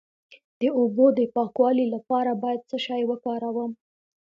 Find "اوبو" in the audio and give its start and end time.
0.79-1.05